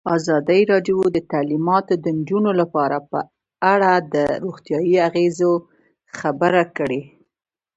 [0.17, 3.19] ازادي راډیو د تعلیمات د نجونو لپاره په
[3.73, 5.51] اړه د روغتیایي اغېزو
[6.19, 7.01] خبره کړې.